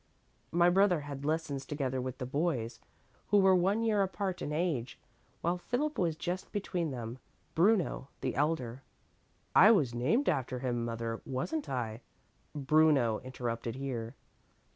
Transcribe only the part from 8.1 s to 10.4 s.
the elder" "I was named